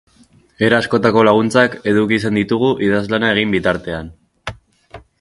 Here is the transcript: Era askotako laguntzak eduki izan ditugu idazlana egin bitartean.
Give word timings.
Era 0.67 0.79
askotako 0.83 1.25
laguntzak 1.29 1.77
eduki 1.93 2.19
izan 2.21 2.41
ditugu 2.41 2.73
idazlana 2.89 3.33
egin 3.37 3.57
bitartean. 3.59 4.13